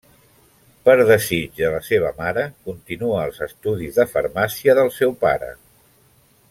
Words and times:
Per 0.87 0.95
desig 1.09 1.59
de 1.59 1.69
la 1.75 1.81
seva 1.89 2.09
mare 2.21 2.47
continua 2.71 3.21
els 3.27 3.39
estudis 3.49 4.01
de 4.01 4.09
farmàcia 4.15 4.79
del 4.81 4.95
seu 5.01 5.19
pare. 5.27 5.57